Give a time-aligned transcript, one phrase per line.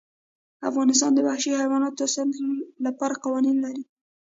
[0.69, 2.49] افغانستان د وحشي حیواناتو د ساتنې
[2.85, 3.83] لپاره قوانین لري.